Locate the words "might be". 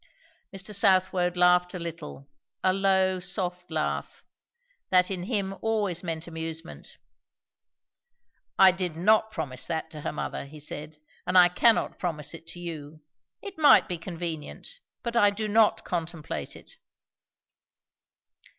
13.59-13.99